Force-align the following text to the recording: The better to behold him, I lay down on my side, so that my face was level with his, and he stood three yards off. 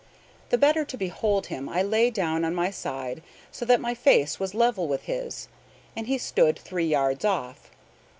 The 0.49 0.57
better 0.57 0.83
to 0.83 0.97
behold 0.97 1.45
him, 1.45 1.69
I 1.69 1.83
lay 1.83 2.09
down 2.09 2.43
on 2.43 2.55
my 2.55 2.71
side, 2.71 3.21
so 3.51 3.65
that 3.65 3.79
my 3.79 3.93
face 3.93 4.39
was 4.39 4.55
level 4.55 4.87
with 4.87 5.03
his, 5.03 5.47
and 5.95 6.07
he 6.07 6.17
stood 6.17 6.57
three 6.57 6.87
yards 6.87 7.23
off. 7.23 7.69